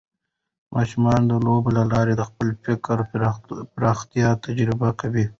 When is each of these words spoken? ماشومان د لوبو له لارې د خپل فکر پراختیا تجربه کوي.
ماشومان 0.75 1.21
د 1.27 1.31
لوبو 1.45 1.69
له 1.77 1.83
لارې 1.93 2.13
د 2.17 2.21
خپل 2.29 2.47
فکر 2.63 2.97
پراختیا 3.73 4.29
تجربه 4.45 4.89
کوي. 4.99 5.25